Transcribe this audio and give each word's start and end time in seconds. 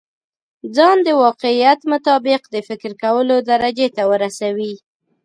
ځان 0.75 0.97
د 1.07 1.09
واقعيت 1.23 1.79
مطابق 1.93 2.41
د 2.53 2.55
فکر 2.67 2.91
کولو 3.03 3.35
درجې 3.49 3.87
ته 3.95 4.03
ورسوي. 4.11 4.73